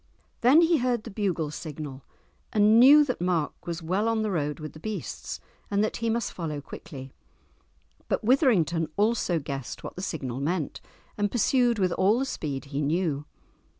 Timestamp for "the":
1.03-1.11, 4.23-4.31, 4.73-4.79, 9.95-10.01, 12.17-12.25